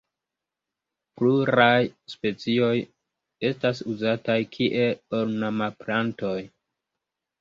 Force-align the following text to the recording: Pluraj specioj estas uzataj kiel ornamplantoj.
Pluraj 1.19 1.83
specioj 2.13 2.71
estas 3.51 3.83
uzataj 3.93 4.39
kiel 4.57 4.99
ornamplantoj. 5.23 6.37